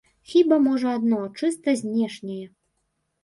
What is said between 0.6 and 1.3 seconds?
можа адно,